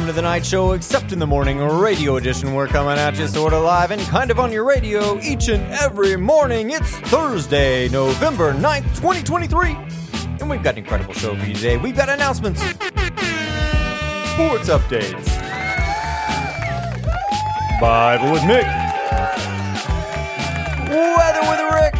welcome 0.00 0.14
to 0.14 0.18
the 0.18 0.22
Knight 0.22 0.46
Show, 0.46 0.72
except 0.72 1.12
in 1.12 1.18
the 1.18 1.26
morning 1.26 1.58
radio 1.58 2.16
edition. 2.16 2.54
We're 2.54 2.68
coming 2.68 2.96
at 2.96 3.18
you 3.18 3.26
sort 3.26 3.52
of 3.52 3.62
live 3.62 3.90
and 3.90 4.00
kind 4.02 4.30
of 4.30 4.40
on 4.40 4.50
your 4.50 4.64
radio 4.64 5.20
each 5.20 5.48
and 5.48 5.62
every 5.74 6.16
morning. 6.16 6.70
It's 6.70 6.96
Thursday, 7.10 7.86
November 7.90 8.54
9th, 8.54 8.96
2023. 8.96 9.76
And 10.40 10.48
we've 10.48 10.62
got 10.62 10.76
an 10.76 10.78
incredible 10.78 11.12
show 11.12 11.36
for 11.36 11.44
you 11.44 11.52
today. 11.52 11.76
We've 11.76 11.94
got 11.94 12.08
announcements, 12.08 12.62
sports 12.62 12.80
updates, 14.70 15.26
Bible 17.78 18.32
with 18.32 18.44
Nick, 18.44 18.64
weather 20.88 21.42
with 21.50 21.60
Rick, 21.74 21.94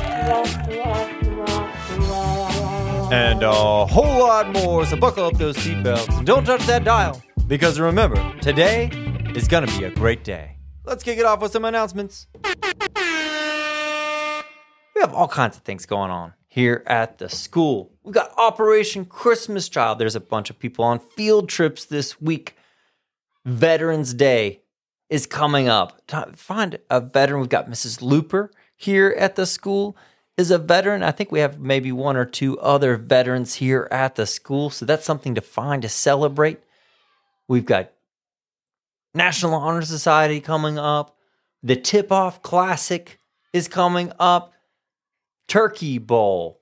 and 3.13 3.43
a 3.43 3.85
whole 3.85 4.21
lot 4.21 4.51
more. 4.55 4.87
So 4.87 4.97
buckle 4.97 5.25
up 5.25 5.35
those 5.35 5.59
seatbelts 5.59 6.17
and 6.17 6.27
don't 6.27 6.47
touch 6.47 6.65
that 6.65 6.85
dial. 6.85 7.21
Because 7.51 7.81
remember, 7.81 8.17
today 8.39 8.91
is 9.35 9.49
going 9.49 9.67
to 9.67 9.77
be 9.77 9.85
a 9.85 9.91
great 9.91 10.23
day. 10.23 10.59
Let's 10.85 11.03
kick 11.03 11.19
it 11.19 11.25
off 11.25 11.41
with 11.41 11.51
some 11.51 11.65
announcements. 11.65 12.29
We 12.45 12.53
have 15.01 15.13
all 15.13 15.27
kinds 15.27 15.57
of 15.57 15.65
things 15.65 15.85
going 15.85 16.13
on 16.13 16.35
here 16.47 16.85
at 16.87 17.19
the 17.19 17.29
school. 17.29 17.91
We've 18.05 18.15
got 18.15 18.33
Operation 18.39 19.05
Christmas 19.05 19.69
Child. 19.69 19.99
There's 19.99 20.15
a 20.15 20.21
bunch 20.21 20.49
of 20.49 20.61
people 20.61 20.85
on 20.85 21.01
field 21.01 21.49
trips 21.49 21.85
this 21.85 22.21
week. 22.21 22.55
Veterans 23.45 24.15
Day 24.15 24.61
is 25.09 25.27
coming 25.27 25.69
up. 25.69 26.09
Find 26.37 26.79
a 26.89 27.01
veteran. 27.01 27.41
We've 27.41 27.51
got 27.51 27.69
Mrs. 27.69 28.01
Looper 28.01 28.53
here 28.77 29.13
at 29.19 29.35
the 29.35 29.45
school 29.45 29.97
is 30.37 30.53
a 30.53 30.59
veteran. 30.59 31.03
I 31.03 31.11
think 31.11 31.33
we 31.33 31.41
have 31.41 31.59
maybe 31.59 31.91
one 31.91 32.17
or 32.17 32.27
two 32.27 32.61
other 32.61 32.97
veterans 32.97 33.55
here 33.55 33.89
at 33.91 34.15
the 34.15 34.25
school. 34.25 34.71
So 34.71 34.85
that's 34.85 35.05
something 35.05 35.35
to 35.35 35.41
find 35.41 35.83
to 35.83 35.89
celebrate. 35.89 36.61
We've 37.51 37.67
got 37.67 37.91
National 39.13 39.55
Honor 39.55 39.83
Society 39.83 40.41
coming 40.41 40.79
up. 40.79 41.17
The 41.65 41.75
Tip 41.75 42.13
Off 42.13 42.43
Classic 42.43 43.19
is 43.53 43.67
coming 43.67 44.13
up. 44.21 44.53
Turkey 45.49 45.99
Bowl. 45.99 46.61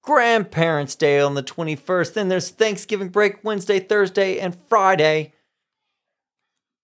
Grandparents' 0.00 0.94
Day 0.94 1.20
on 1.20 1.34
the 1.34 1.42
21st. 1.42 2.14
Then 2.14 2.30
there's 2.30 2.48
Thanksgiving 2.48 3.10
break 3.10 3.44
Wednesday, 3.44 3.78
Thursday, 3.78 4.38
and 4.38 4.54
Friday. 4.54 5.34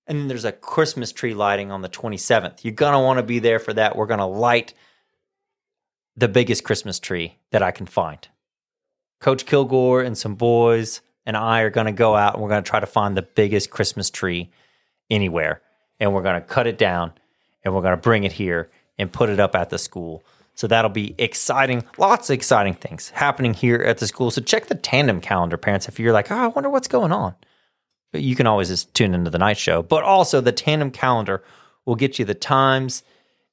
And 0.07 0.19
then 0.19 0.29
there's 0.29 0.45
a 0.45 0.53
Christmas 0.53 1.11
tree 1.11 1.33
lighting 1.33 1.73
on 1.73 1.81
the 1.81 1.89
27th. 1.89 2.63
You're 2.65 2.75
going 2.75 2.93
to 2.93 2.99
want 2.99 3.17
to 3.17 3.23
be 3.23 3.39
there 3.39 3.59
for 3.59 3.73
that. 3.73 3.97
We're 3.97 4.05
going 4.05 4.19
to 4.19 4.27
light 4.27 4.75
the 6.19 6.29
biggest 6.29 6.65
Christmas 6.65 7.01
tree 7.01 7.39
that 7.51 7.63
I 7.63 7.71
can 7.71 7.87
find. 7.87 8.29
Coach 9.23 9.47
Kilgore 9.47 10.03
and 10.03 10.19
some 10.19 10.35
boys 10.35 11.01
and 11.27 11.37
I 11.37 11.61
are 11.61 11.71
going 11.71 11.87
to 11.87 11.93
go 11.93 12.17
out 12.17 12.35
and 12.35 12.43
we're 12.43 12.49
going 12.49 12.63
to 12.63 12.69
try 12.69 12.81
to 12.81 12.87
find 12.87 13.17
the 13.17 13.23
biggest 13.23 13.71
Christmas 13.71 14.11
tree 14.11 14.51
anywhere. 15.11 15.63
And 16.01 16.13
we're 16.13 16.23
going 16.23 16.41
to 16.41 16.47
cut 16.47 16.67
it 16.67 16.79
down 16.79 17.13
and 17.65 17.75
we're 17.75 17.83
going 17.83 17.97
to 17.97 18.01
bring 18.01 18.25
it 18.25 18.33
here 18.33 18.71
and 18.99 19.13
put 19.13 19.29
it 19.29 19.39
up 19.39 19.55
at 19.55 19.71
the 19.71 19.79
school. 19.79 20.25
So 20.55 20.67
that'll 20.67 20.91
be 20.91 21.15
exciting. 21.19 21.85
Lots 21.97 22.29
of 22.29 22.35
exciting 22.35 22.75
things 22.75 23.11
happening 23.11 23.55
here 23.55 23.83
at 23.83 23.99
the 23.99 24.07
school. 24.07 24.31
So 24.31 24.41
check 24.43 24.67
the 24.67 24.75
tandem 24.75 25.21
calendar, 25.21 25.57
parents, 25.57 25.89
if 25.89 25.99
you're 25.99 26.13
like, 26.13 26.31
oh, 26.31 26.37
I 26.37 26.47
wonder 26.49 26.69
what's 26.69 26.89
going 26.89 27.13
on. 27.13 27.35
You 28.13 28.37
can 28.37 28.47
always 28.47 28.69
just 28.69 28.93
tune 28.95 29.15
into 29.15 29.31
the 29.31 29.39
Knight 29.39 29.57
Show. 29.57 29.83
But 29.83 30.05
also, 30.05 30.43
the 30.43 30.53
tandem 30.53 30.91
calendar 30.91 31.43
will 31.87 31.95
get 31.95 32.19
you 32.19 32.27
the 32.27 32.35
times 32.35 33.03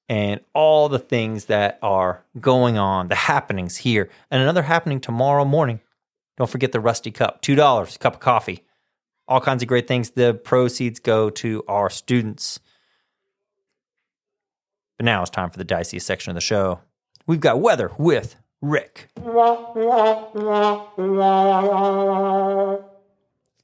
and 0.10 0.42
all 0.54 0.90
the 0.90 1.00
things 1.00 1.46
that 1.46 1.80
are 1.82 2.26
going 2.40 2.78
on, 2.78 3.08
the 3.08 3.16
happenings 3.16 3.78
here. 3.78 4.10
And 4.30 4.42
another 4.42 4.64
happening 4.64 5.00
tomorrow 5.00 5.46
morning. 5.46 5.80
Don't 6.40 6.50
forget 6.50 6.72
the 6.72 6.80
Rusty 6.80 7.12
Cup, 7.12 7.42
$2, 7.42 8.00
cup 8.00 8.14
of 8.14 8.20
coffee. 8.22 8.64
All 9.28 9.42
kinds 9.42 9.62
of 9.62 9.68
great 9.68 9.90
things. 9.90 10.12
The 10.12 10.34
proceeds 10.34 11.02
go 11.02 11.30
to 11.32 11.66
our 11.68 11.90
students. 11.90 12.62
But 14.96 15.06
now 15.06 15.22
it's 15.22 15.30
time 15.30 15.50
for 15.50 15.58
the 15.58 15.66
dicey 15.66 16.00
section 16.00 16.32
of 16.32 16.36
the 16.36 16.42
show. 16.42 16.80
We've 17.28 17.42
got 17.42 17.60
weather 17.60 17.92
with 17.98 18.38
Rick. 18.62 19.10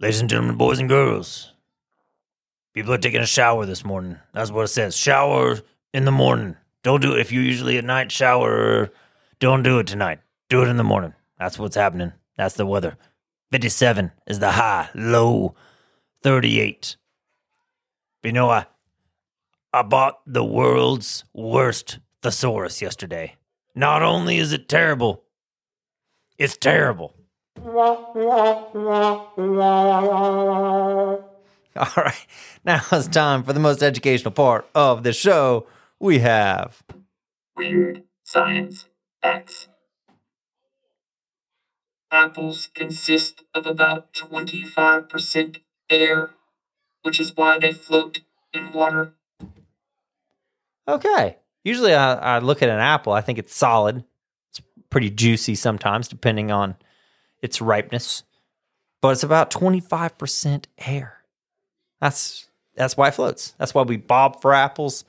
Ladies 0.01 0.19
and 0.19 0.29
gentlemen, 0.29 0.57
boys 0.57 0.79
and 0.79 0.89
girls, 0.89 1.53
people 2.73 2.93
are 2.93 2.97
taking 2.97 3.21
a 3.21 3.25
shower 3.25 3.65
this 3.65 3.85
morning. 3.85 4.19
That's 4.33 4.51
what 4.51 4.65
it 4.65 4.67
says. 4.67 4.97
Shower 4.97 5.61
in 5.93 6.03
the 6.03 6.11
morning. 6.11 6.57
Don't 6.83 7.01
do 7.01 7.15
it 7.15 7.21
if 7.21 7.31
you 7.31 7.39
usually 7.39 7.77
at 7.77 7.85
night 7.85 8.11
shower. 8.11 8.91
Don't 9.39 9.63
do 9.63 9.79
it 9.79 9.87
tonight. 9.87 10.19
Do 10.49 10.61
it 10.61 10.67
in 10.67 10.75
the 10.75 10.83
morning. 10.83 11.13
That's 11.39 11.57
what's 11.57 11.77
happening. 11.77 12.11
That's 12.37 12.55
the 12.55 12.65
weather. 12.65 12.97
57 13.51 14.11
is 14.27 14.39
the 14.39 14.51
high, 14.51 14.89
low 14.93 15.55
38. 16.23 16.97
But 18.21 18.29
you 18.29 18.33
know, 18.33 18.49
I, 18.49 18.65
I 19.71 19.83
bought 19.83 20.19
the 20.25 20.43
world's 20.43 21.23
worst 21.33 21.99
thesaurus 22.21 22.81
yesterday. 22.81 23.35
Not 23.75 24.01
only 24.01 24.37
is 24.37 24.53
it 24.53 24.67
terrible, 24.67 25.23
it's 26.37 26.57
terrible. 26.57 27.13
All 31.77 31.87
right, 31.97 32.27
now 32.63 32.81
it's 32.91 33.07
time 33.07 33.43
for 33.43 33.53
the 33.53 33.59
most 33.59 33.83
educational 33.83 34.31
part 34.31 34.67
of 34.73 35.03
the 35.03 35.13
show. 35.13 35.67
We 35.99 36.19
have 36.19 36.81
Weird 37.55 38.03
Science 38.23 38.85
X. 39.21 39.67
Apples 42.25 42.69
consist 42.73 43.43
of 43.53 43.67
about 43.67 44.11
25% 44.13 45.57
air, 45.91 46.31
which 47.03 47.19
is 47.19 47.37
why 47.37 47.59
they 47.59 47.71
float 47.71 48.21
in 48.51 48.73
water. 48.73 49.13
okay. 50.87 51.37
Usually, 51.63 51.93
I, 51.93 52.37
I 52.37 52.39
look 52.39 52.61
at 52.63 52.69
an 52.69 52.79
apple. 52.79 53.13
I 53.13 53.21
think 53.21 53.37
it's 53.37 53.55
solid. 53.55 54.03
It's 54.49 54.61
pretty 54.89 55.11
juicy 55.11 55.53
sometimes, 55.55 56.07
depending 56.07 56.51
on 56.51 56.75
its 57.41 57.61
ripeness. 57.61 58.23
But 59.01 59.09
it's 59.09 59.23
about 59.23 59.51
twenty 59.51 59.79
five 59.79 60.17
percent 60.17 60.67
air. 60.79 61.23
That's 62.01 62.49
that's 62.75 62.97
why 62.97 63.09
it 63.09 63.15
floats. 63.15 63.53
That's 63.57 63.73
why 63.73 63.83
we 63.83 63.97
bob 63.97 64.41
for 64.41 64.53
apples. 64.53 65.05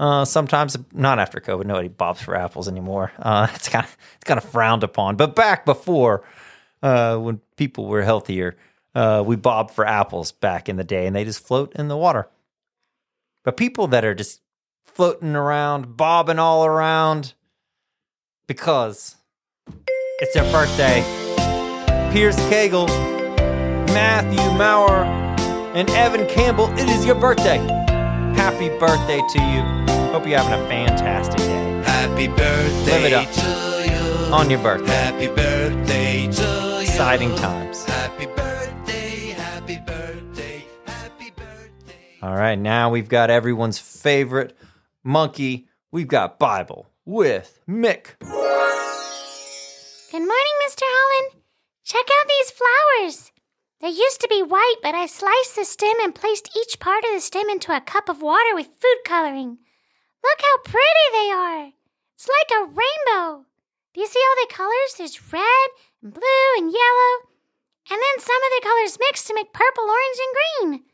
Uh, 0.00 0.24
sometimes 0.24 0.76
not 0.92 1.18
after 1.18 1.40
COVID, 1.40 1.66
nobody 1.66 1.88
bobs 1.88 2.22
for 2.22 2.36
apples 2.36 2.68
anymore. 2.68 3.12
Uh, 3.18 3.48
it's 3.54 3.68
kind 3.68 3.84
of 3.84 3.96
it's 4.16 4.24
kind 4.24 4.38
of 4.38 4.44
frowned 4.44 4.82
upon. 4.82 5.16
But 5.16 5.34
back 5.34 5.64
before, 5.64 6.24
uh, 6.82 7.16
when 7.16 7.40
people 7.56 7.86
were 7.86 8.02
healthier, 8.02 8.56
uh, 8.94 9.22
we 9.26 9.36
bobbed 9.36 9.70
for 9.72 9.86
apples 9.86 10.32
back 10.32 10.68
in 10.68 10.76
the 10.76 10.84
day, 10.84 11.06
and 11.06 11.14
they 11.14 11.24
just 11.24 11.44
float 11.46 11.72
in 11.74 11.88
the 11.88 11.96
water. 11.96 12.28
But 13.44 13.56
people 13.56 13.86
that 13.88 14.04
are 14.04 14.14
just 14.14 14.40
floating 14.84 15.36
around, 15.36 15.96
bobbing 15.96 16.38
all 16.38 16.64
around, 16.66 17.34
because 18.46 19.16
it's 20.20 20.34
their 20.34 20.50
birthday. 20.52 21.02
Pierce 22.12 22.36
Cagle, 22.50 22.88
Matthew 23.88 24.40
Maurer, 24.58 25.04
and 25.74 25.88
Evan 25.90 26.26
Campbell, 26.28 26.66
it 26.78 26.88
is 26.88 27.04
your 27.06 27.14
birthday. 27.14 27.58
Happy 28.36 28.68
birthday 28.78 29.20
to 29.32 29.42
you. 29.42 29.62
Hope 30.12 30.26
you're 30.26 30.38
having 30.38 30.64
a 30.64 30.68
fantastic 30.68 31.36
day 31.38 31.82
Happy 31.84 32.28
birthday 32.28 32.92
Live 32.92 33.04
it 33.04 33.12
up. 33.12 33.30
to 33.30 34.26
you. 34.26 34.34
on 34.34 34.48
your 34.50 34.58
birthday. 34.62 34.86
Happy 34.92 35.26
birthday 35.26 36.26
to 36.28 36.42
you. 36.62 36.67
Exciting 36.98 37.32
times. 37.36 37.84
Happy 37.84 38.26
birthday, 38.26 39.28
happy 39.28 39.78
birthday, 39.86 40.64
happy 40.84 41.30
birthday. 41.30 42.18
All 42.20 42.34
right, 42.34 42.58
now 42.58 42.90
we've 42.90 43.08
got 43.08 43.30
everyone's 43.30 43.78
favorite 43.78 44.56
monkey. 45.04 45.68
We've 45.92 46.08
got 46.08 46.40
Bible 46.40 46.88
with 47.04 47.60
Mick. 47.68 48.18
Good 48.18 48.26
morning, 50.10 50.56
Mr. 50.66 50.82
Holland. 50.82 51.40
Check 51.84 52.02
out 52.02 52.26
these 52.26 52.50
flowers. 52.50 53.30
They 53.80 53.90
used 53.90 54.20
to 54.22 54.28
be 54.28 54.42
white, 54.42 54.78
but 54.82 54.96
I 54.96 55.06
sliced 55.06 55.54
the 55.54 55.64
stem 55.64 55.94
and 56.02 56.12
placed 56.12 56.50
each 56.56 56.80
part 56.80 57.04
of 57.04 57.14
the 57.14 57.20
stem 57.20 57.48
into 57.48 57.70
a 57.76 57.80
cup 57.80 58.08
of 58.08 58.22
water 58.22 58.56
with 58.56 58.74
food 58.76 58.98
coloring. 59.04 59.58
Look 60.24 60.40
how 60.40 60.58
pretty 60.64 61.12
they 61.12 61.30
are. 61.30 61.70
It's 62.16 62.28
like 62.28 62.50
a 62.58 62.64
rainbow. 62.64 63.44
Do 63.98 64.02
you 64.02 64.06
see 64.14 64.22
all 64.22 64.46
the 64.46 64.54
colors? 64.54 64.94
There's 64.96 65.32
red 65.32 65.68
and 66.00 66.14
blue 66.14 66.48
and 66.56 66.70
yellow. 66.70 67.12
And 67.90 67.98
then 67.98 68.18
some 68.22 68.38
of 68.46 68.50
the 68.54 68.62
colors 68.62 68.96
mix 69.00 69.24
to 69.24 69.34
make 69.34 69.52
purple, 69.52 69.90
orange, 69.90 70.18
and 70.22 70.36
green. 70.38 70.84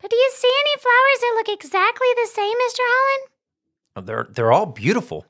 But 0.00 0.10
do 0.12 0.16
you 0.16 0.30
see 0.32 0.46
any 0.46 0.80
flowers 0.80 1.18
that 1.18 1.34
look 1.34 1.48
exactly 1.48 2.06
the 2.14 2.30
same, 2.32 2.54
Mr. 2.54 2.86
Holland? 2.86 3.30
Oh, 3.96 4.00
They're 4.02 4.28
they're 4.30 4.52
all 4.52 4.66
beautiful. 4.66 5.26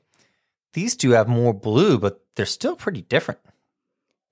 These 0.73 0.95
two 0.97 1.09
have 1.17 1.27
more 1.27 1.51
blue, 1.51 1.97
but 1.97 2.21
they're 2.35 2.45
still 2.45 2.75
pretty 2.75 3.01
different. 3.01 3.39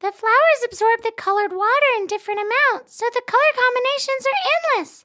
The 0.01 0.11
flowers 0.11 0.61
absorb 0.63 1.01
the 1.01 1.17
colored 1.17 1.53
water 1.53 1.89
in 1.97 2.05
different 2.05 2.41
amounts, 2.41 2.95
so 2.95 3.05
the 3.11 3.25
color 3.25 3.53
combinations 3.57 4.21
are 4.29 4.45
endless. 4.53 5.03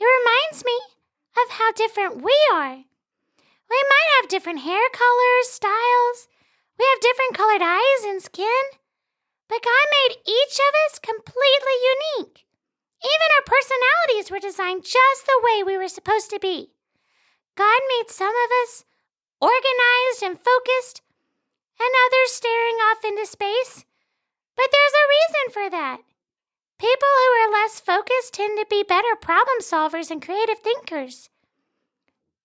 It 0.00 0.08
reminds 0.08 0.64
me 0.64 0.78
of 1.36 1.50
how 1.50 1.70
different 1.72 2.22
we 2.24 2.34
are. 2.54 2.76
We 2.76 3.80
might 3.92 4.10
have 4.16 4.30
different 4.30 4.60
hair 4.60 4.88
colors, 4.88 5.48
styles, 5.48 6.28
we 6.78 6.84
have 6.84 7.00
different 7.00 7.34
colored 7.34 7.62
eyes 7.62 8.02
and 8.04 8.22
skin, 8.22 8.64
but 9.48 9.62
God 9.62 9.86
made 9.90 10.18
each 10.26 10.56
of 10.58 10.72
us 10.86 10.98
completely 10.98 11.76
unique. 11.94 12.46
Even 13.04 13.28
our 13.36 13.46
personalities 13.46 14.30
were 14.30 14.40
designed 14.40 14.82
just 14.82 15.26
the 15.26 15.42
way 15.44 15.62
we 15.62 15.76
were 15.76 15.92
supposed 15.92 16.30
to 16.30 16.40
be. 16.40 16.72
God 17.54 17.80
made 17.98 18.10
some 18.10 18.32
of 18.32 18.50
us 18.64 18.84
organized 19.40 20.22
and 20.22 20.40
focused, 20.40 21.02
and 21.78 21.90
others 22.06 22.32
staring 22.32 22.78
off 22.88 23.04
into 23.04 23.26
space. 23.26 23.84
But 24.56 24.68
there's 24.72 24.96
a 24.96 25.10
reason 25.12 25.46
for 25.52 25.70
that. 25.70 25.98
People 26.78 27.14
who 27.18 27.30
are 27.42 27.52
less 27.52 27.78
focused 27.80 28.34
tend 28.34 28.58
to 28.58 28.66
be 28.68 28.82
better 28.82 29.14
problem 29.20 29.58
solvers 29.60 30.10
and 30.10 30.22
creative 30.22 30.58
thinkers. 30.58 31.28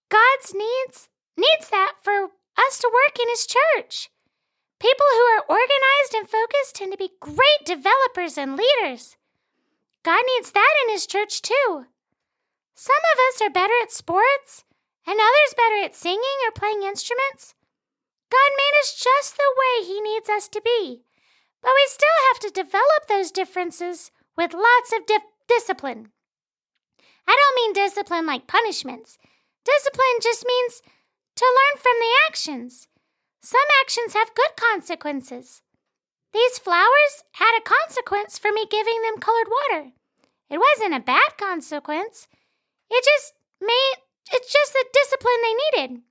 God's 0.10 0.54
needs 0.54 1.10
needs 1.38 1.70
that 1.70 1.94
for 2.04 2.30
us 2.58 2.80
to 2.80 2.92
work 2.92 3.18
in 3.20 3.30
his 3.30 3.48
church. 3.48 4.10
People 4.80 5.06
who 5.12 5.26
are 5.36 5.46
organized 5.50 6.14
and 6.16 6.28
focused 6.28 6.76
tend 6.76 6.92
to 6.94 6.98
be 6.98 7.12
great 7.20 7.64
developers 7.66 8.38
and 8.38 8.56
leaders. 8.56 9.18
God 10.04 10.24
needs 10.36 10.52
that 10.52 10.74
in 10.86 10.94
his 10.94 11.06
church 11.06 11.42
too. 11.42 11.86
Some 12.76 13.04
of 13.14 13.20
us 13.28 13.42
are 13.42 13.50
better 13.50 13.74
at 13.84 13.92
sports, 13.92 14.64
and 15.06 15.20
others 15.20 15.58
better 15.58 15.84
at 15.84 15.96
singing 15.96 16.40
or 16.48 16.52
playing 16.52 16.84
instruments. 16.84 17.56
God 18.32 18.52
made 18.56 18.80
us 18.80 18.96
just 18.96 19.36
the 19.36 19.56
way 19.58 19.86
he 19.86 20.00
needs 20.00 20.30
us 20.30 20.48
to 20.48 20.62
be. 20.62 21.04
But 21.62 21.72
we 21.76 21.86
still 21.88 22.20
have 22.30 22.40
to 22.40 22.62
develop 22.64 23.08
those 23.08 23.32
differences 23.32 24.12
with 24.38 24.54
lots 24.54 24.94
of 24.94 25.02
discipline. 25.48 26.12
I 27.28 27.36
don't 27.36 27.56
mean 27.56 27.74
discipline 27.74 28.26
like 28.26 28.48
punishments. 28.48 29.18
Discipline 29.66 30.20
just 30.22 30.46
means 30.48 30.82
to 31.36 31.46
learn 31.46 31.82
from 31.82 32.00
the 32.00 32.14
actions. 32.28 32.88
Some 33.42 33.68
actions 33.82 34.14
have 34.14 34.36
good 34.36 34.56
consequences. 34.58 35.62
These 36.34 36.60
flowers 36.60 37.24
had 37.34 37.58
a 37.58 37.64
consequence 37.64 38.38
for 38.38 38.52
me 38.52 38.66
giving 38.70 39.02
them 39.02 39.20
colored 39.20 39.48
water. 39.48 39.92
It 40.50 40.60
wasn't 40.60 40.96
a 40.96 41.00
bad 41.00 41.38
consequence. 41.38 42.28
It 42.90 43.04
just 43.04 43.34
made 43.62 43.96
it's 44.32 44.52
just 44.52 44.74
the 44.74 44.86
discipline 44.94 45.42
they 45.42 45.82
needed. 45.82 46.02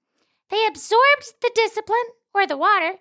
They 0.51 0.67
absorbed 0.67 1.35
the 1.41 1.53
discipline 1.55 2.17
or 2.35 2.47
the 2.47 2.57
water. 2.57 2.99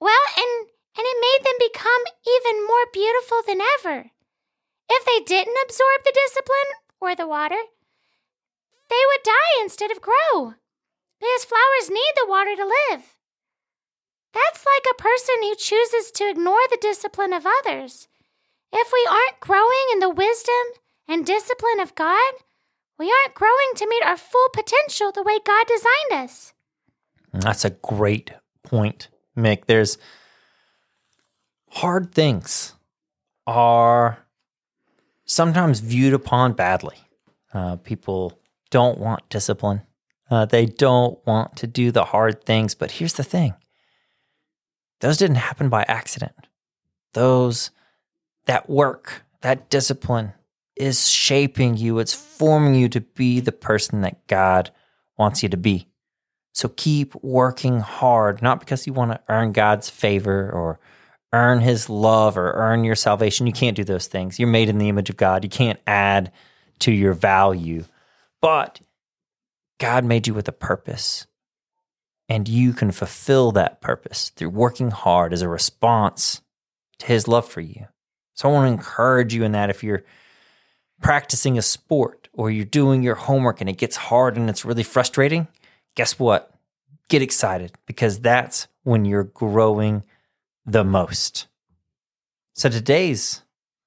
Well, 0.00 0.24
and 0.36 0.68
and 0.96 1.06
it 1.06 1.18
made 1.20 1.44
them 1.44 1.58
become 1.58 2.02
even 2.26 2.66
more 2.66 2.86
beautiful 2.92 3.38
than 3.46 3.60
ever. 3.78 4.10
If 4.90 5.04
they 5.04 5.24
didn't 5.24 5.58
absorb 5.64 6.02
the 6.04 6.16
discipline 6.26 6.70
or 7.00 7.14
the 7.14 7.28
water, 7.28 7.60
they 8.88 9.02
would 9.06 9.22
die 9.24 9.62
instead 9.62 9.90
of 9.90 10.00
grow. 10.00 10.54
Because 11.20 11.44
flowers 11.44 11.90
need 11.90 12.12
the 12.16 12.28
water 12.28 12.54
to 12.56 12.64
live. 12.64 13.16
That's 14.32 14.64
like 14.64 14.86
a 14.90 15.02
person 15.02 15.36
who 15.42 15.54
chooses 15.56 16.10
to 16.12 16.28
ignore 16.28 16.66
the 16.70 16.78
discipline 16.80 17.32
of 17.32 17.46
others. 17.46 18.08
If 18.72 18.92
we 18.92 19.06
aren't 19.10 19.40
growing 19.40 19.86
in 19.92 20.00
the 20.00 20.10
wisdom 20.10 20.54
and 21.08 21.24
discipline 21.24 21.80
of 21.80 21.94
God, 21.94 22.34
we 22.98 23.06
aren't 23.06 23.34
growing 23.34 23.70
to 23.76 23.88
meet 23.88 24.04
our 24.04 24.16
full 24.16 24.48
potential 24.52 25.12
the 25.12 25.22
way 25.22 25.38
God 25.44 25.66
designed 25.66 26.24
us. 26.24 26.52
That's 27.32 27.64
a 27.64 27.70
great 27.70 28.32
point, 28.62 29.08
Mick. 29.36 29.66
There's 29.66 29.98
hard 31.70 32.12
things 32.12 32.74
are 33.46 34.18
sometimes 35.24 35.80
viewed 35.80 36.14
upon 36.14 36.52
badly. 36.52 36.96
Uh, 37.52 37.76
people 37.76 38.38
don't 38.70 38.98
want 38.98 39.28
discipline. 39.28 39.82
Uh, 40.30 40.44
they 40.44 40.66
don't 40.66 41.24
want 41.26 41.56
to 41.56 41.66
do 41.66 41.90
the 41.90 42.04
hard 42.04 42.44
things. 42.44 42.74
But 42.74 42.92
here's 42.92 43.14
the 43.14 43.24
thing 43.24 43.54
those 45.00 45.16
didn't 45.16 45.36
happen 45.36 45.68
by 45.68 45.84
accident. 45.88 46.48
Those, 47.14 47.70
that 48.46 48.68
work, 48.68 49.24
that 49.42 49.70
discipline 49.70 50.32
is 50.76 51.08
shaping 51.08 51.76
you, 51.76 51.98
it's 51.98 52.14
forming 52.14 52.74
you 52.74 52.88
to 52.90 53.00
be 53.00 53.40
the 53.40 53.52
person 53.52 54.02
that 54.02 54.26
God 54.26 54.70
wants 55.16 55.42
you 55.42 55.48
to 55.48 55.56
be. 55.56 55.88
So 56.52 56.68
keep 56.68 57.14
working 57.22 57.80
hard, 57.80 58.42
not 58.42 58.60
because 58.60 58.86
you 58.86 58.92
want 58.92 59.12
to 59.12 59.20
earn 59.28 59.52
God's 59.52 59.88
favor 59.88 60.50
or 60.50 60.80
earn 61.32 61.60
his 61.60 61.88
love 61.88 62.36
or 62.36 62.52
earn 62.52 62.84
your 62.84 62.94
salvation. 62.94 63.46
You 63.46 63.52
can't 63.52 63.76
do 63.76 63.84
those 63.84 64.06
things. 64.06 64.38
You're 64.38 64.48
made 64.48 64.68
in 64.68 64.78
the 64.78 64.88
image 64.88 65.10
of 65.10 65.16
God. 65.16 65.44
You 65.44 65.50
can't 65.50 65.78
add 65.86 66.32
to 66.80 66.92
your 66.92 67.12
value. 67.12 67.84
But 68.40 68.80
God 69.78 70.04
made 70.04 70.26
you 70.26 70.34
with 70.34 70.48
a 70.48 70.52
purpose. 70.52 71.26
And 72.28 72.46
you 72.46 72.72
can 72.72 72.90
fulfill 72.90 73.52
that 73.52 73.80
purpose 73.80 74.30
through 74.30 74.50
working 74.50 74.90
hard 74.90 75.32
as 75.32 75.40
a 75.40 75.48
response 75.48 76.42
to 76.98 77.06
his 77.06 77.26
love 77.26 77.48
for 77.48 77.60
you. 77.60 77.86
So 78.34 78.48
I 78.48 78.52
want 78.52 78.68
to 78.68 78.72
encourage 78.72 79.34
you 79.34 79.44
in 79.44 79.52
that 79.52 79.70
if 79.70 79.82
you're 79.82 80.04
practicing 81.00 81.56
a 81.56 81.62
sport 81.62 82.28
or 82.32 82.50
you're 82.50 82.64
doing 82.64 83.02
your 83.02 83.14
homework 83.14 83.60
and 83.60 83.70
it 83.70 83.78
gets 83.78 83.96
hard 83.96 84.36
and 84.36 84.50
it's 84.50 84.64
really 84.64 84.82
frustrating, 84.82 85.48
guess 85.94 86.18
what? 86.18 86.52
Get 87.08 87.22
excited 87.22 87.72
because 87.86 88.20
that's 88.20 88.68
when 88.82 89.04
you're 89.04 89.24
growing 89.24 90.04
the 90.66 90.84
most. 90.84 91.46
So 92.54 92.68
today's 92.68 93.42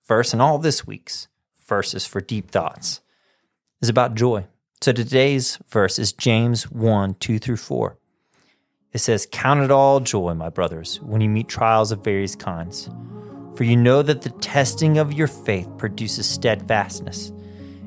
verse 0.08 0.34
and 0.34 0.42
all 0.42 0.58
this 0.58 0.88
week's 0.88 1.28
verses 1.68 2.06
for 2.06 2.22
deep 2.22 2.50
thoughts 2.50 3.02
is 3.82 3.90
about 3.90 4.16
joy. 4.16 4.48
So 4.84 4.92
today's 4.92 5.60
verse 5.70 6.00
is 6.00 6.12
James 6.12 6.64
1 6.72 7.14
2 7.20 7.38
through 7.38 7.58
4. 7.58 8.00
It 8.94 8.98
says, 8.98 9.28
Count 9.32 9.60
it 9.60 9.70
all 9.70 10.00
joy, 10.00 10.34
my 10.34 10.50
brothers, 10.50 11.00
when 11.02 11.22
you 11.22 11.30
meet 11.30 11.48
trials 11.48 11.92
of 11.92 12.04
various 12.04 12.36
kinds. 12.36 12.90
For 13.56 13.64
you 13.64 13.78
know 13.78 14.02
that 14.02 14.24
the 14.24 14.32
testing 14.32 14.98
of 14.98 15.14
your 15.14 15.28
faith 15.28 15.70
produces 15.78 16.28
steadfastness. 16.28 17.32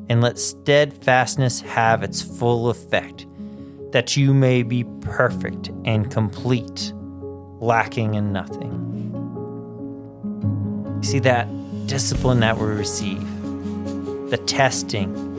And 0.09 0.21
let 0.21 0.39
steadfastness 0.39 1.63
have 1.63 2.05
its 2.05 2.23
full 2.23 2.71
effect, 2.71 3.27
that 3.91 4.17
you 4.17 4.33
may 4.33 4.63
be 4.63 4.85
perfect 5.01 5.71
and 5.85 6.13
complete, 6.13 6.93
lacking 7.59 8.15
in 8.15 8.33
nothing. 8.33 8.71
You 11.03 11.03
see 11.03 11.19
that 11.21 11.49
discipline 11.89 12.39
that 12.41 12.57
we 12.57 12.67
receive, 12.67 13.21
the 14.31 14.41
testing. 14.47 15.34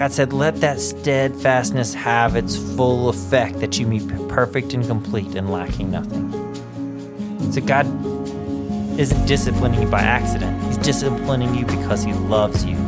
God 0.00 0.12
said, 0.12 0.32
let 0.32 0.62
that 0.62 0.80
steadfastness 0.80 1.92
have 1.92 2.34
its 2.34 2.56
full 2.56 3.10
effect, 3.10 3.60
that 3.60 3.78
you 3.78 3.86
may 3.86 3.98
be 3.98 4.14
perfect 4.30 4.72
and 4.72 4.82
complete 4.86 5.34
and 5.34 5.52
lacking 5.52 5.90
nothing. 5.90 6.32
So 7.52 7.60
God 7.60 7.84
isn't 8.98 9.26
disciplining 9.26 9.82
you 9.82 9.88
by 9.88 10.00
accident. 10.00 10.64
He's 10.64 10.78
disciplining 10.78 11.54
you 11.54 11.66
because 11.66 12.02
he 12.02 12.14
loves 12.14 12.64
you. 12.64 12.78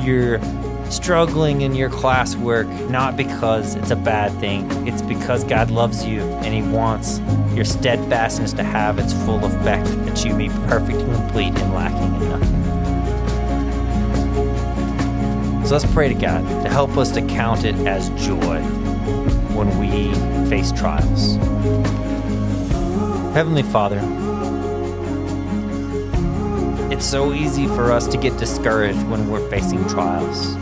You're 0.00 0.40
struggling 0.90 1.60
in 1.60 1.74
your 1.74 1.90
classwork 1.90 2.88
not 2.88 3.18
because 3.18 3.74
it's 3.74 3.90
a 3.90 3.96
bad 3.96 4.32
thing. 4.40 4.88
It's 4.88 5.02
because 5.02 5.44
God 5.44 5.70
loves 5.70 6.06
you 6.06 6.22
and 6.22 6.54
he 6.54 6.62
wants 6.62 7.18
your 7.54 7.66
steadfastness 7.66 8.54
to 8.54 8.62
have 8.62 8.98
its 8.98 9.12
full 9.12 9.44
effect 9.44 9.84
that 10.06 10.24
you 10.24 10.32
may 10.34 10.48
be 10.48 10.54
perfect 10.66 10.98
and 10.98 11.14
complete 11.14 11.54
and 11.58 11.74
lacking 11.74 12.22
in 12.22 12.28
nothing. 12.30 12.75
So 15.66 15.72
let's 15.72 15.92
pray 15.92 16.06
to 16.06 16.14
God 16.14 16.42
to 16.62 16.68
help 16.68 16.96
us 16.96 17.10
to 17.10 17.22
count 17.22 17.64
it 17.64 17.74
as 17.88 18.08
joy 18.10 18.60
when 19.52 19.76
we 19.80 20.14
face 20.48 20.70
trials. 20.70 21.34
Heavenly 23.34 23.64
Father, 23.64 23.98
it's 26.92 27.04
so 27.04 27.32
easy 27.32 27.66
for 27.66 27.90
us 27.90 28.06
to 28.06 28.16
get 28.16 28.36
discouraged 28.38 29.02
when 29.08 29.28
we're 29.28 29.50
facing 29.50 29.84
trials. 29.88 30.54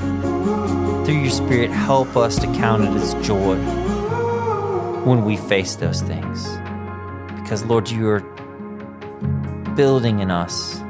Through 1.04 1.20
your 1.20 1.30
Spirit, 1.30 1.70
help 1.70 2.16
us 2.16 2.38
to 2.38 2.46
count 2.54 2.84
it 2.84 2.96
as 2.96 3.12
joy 3.26 3.56
when 5.04 5.22
we 5.26 5.36
face 5.36 5.76
those 5.76 6.00
things. 6.00 6.48
Because, 7.42 7.62
Lord, 7.66 7.90
you 7.90 8.08
are 8.08 8.20
building 9.76 10.20
in 10.20 10.30
us 10.30 10.82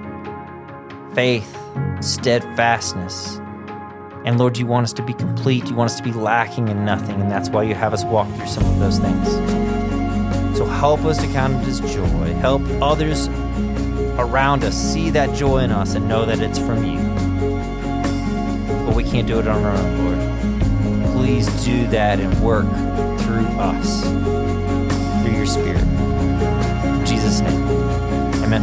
faith, 1.15 1.59
steadfastness. 2.01 3.41
And 4.25 4.39
Lord, 4.39 4.57
you 4.57 4.67
want 4.67 4.85
us 4.85 4.93
to 4.95 5.03
be 5.03 5.13
complete. 5.13 5.69
You 5.69 5.75
want 5.75 5.91
us 5.91 5.99
to 5.99 6.03
be 6.03 6.13
lacking 6.13 6.69
in 6.69 6.85
nothing. 6.85 7.21
And 7.21 7.31
that's 7.31 7.51
why 7.51 7.65
you 7.65 7.75
have 7.75 7.93
us 7.93 8.05
walk 8.05 8.27
through 8.37 8.47
some 8.47 8.65
of 8.65 8.79
those 8.79 8.99
things. 8.99 9.29
So 10.57 10.65
help 10.65 11.01
us 11.05 11.19
to 11.19 11.27
count 11.27 11.63
it 11.63 11.69
as 11.69 11.81
joy. 11.81 12.33
Help 12.35 12.63
others 12.81 13.29
around 14.19 14.65
us 14.65 14.75
see 14.75 15.11
that 15.11 15.37
joy 15.37 15.59
in 15.59 15.71
us 15.71 15.95
and 15.95 16.09
know 16.09 16.25
that 16.25 16.41
it's 16.41 16.59
from 16.59 16.85
you. 16.85 16.99
But 18.87 18.95
we 18.95 19.05
can't 19.05 19.27
do 19.27 19.39
it 19.39 19.47
on 19.47 19.63
our 19.63 19.77
own, 19.77 20.05
Lord. 20.05 20.19
Please 21.17 21.47
do 21.65 21.87
that 21.89 22.19
and 22.21 22.33
work 22.41 22.65
through 23.21 23.47
us, 23.59 24.03
through 25.23 25.37
your 25.37 25.47
Spirit. 25.47 25.83
In 25.83 27.05
Jesus' 27.05 27.41
name, 27.41 27.63
amen. 28.43 28.63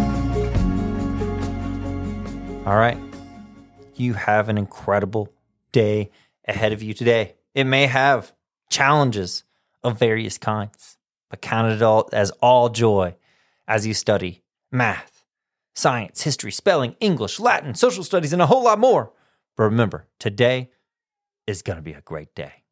All 2.66 2.78
right. 2.78 2.98
You 3.96 4.14
have 4.14 4.50
an 4.50 4.58
incredible 4.58 5.30
day 5.72 6.12
ahead 6.48 6.74
of 6.74 6.84
you 6.84 6.94
today. 6.94 7.36
It 7.54 7.66
may 7.66 7.88
have 7.88 8.34
challenges 8.70 9.44
of 9.84 10.00
various 10.00 10.38
kinds, 10.38 10.98
but 11.30 11.42
count 11.42 11.72
it 11.72 11.82
all 11.82 12.10
as 12.14 12.32
all 12.42 12.70
joy 12.70 13.16
as 13.68 13.86
you 13.88 13.94
study 13.94 14.44
math, 14.72 15.26
science, 15.74 16.22
history, 16.22 16.52
spelling, 16.52 16.96
English, 17.00 17.40
Latin, 17.40 17.76
social 17.76 18.04
studies, 18.04 18.34
and 18.34 18.42
a 18.42 18.48
whole 18.48 18.64
lot 18.64 18.80
more. 18.80 19.12
But 19.58 19.64
remember, 19.64 20.08
today 20.20 20.70
is 21.48 21.62
going 21.62 21.78
to 21.78 21.84
be 21.84 21.94
a 21.94 22.02
great 22.02 22.34
day. 22.36 22.64